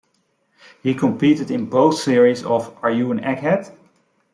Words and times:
He 0.81 0.95
competed 0.95 1.51
in 1.51 1.67
both 1.69 1.93
series 1.99 2.43
of 2.43 2.75
Are 2.81 2.89
You 2.89 3.11
an 3.11 3.19
Egghead? 3.19 3.71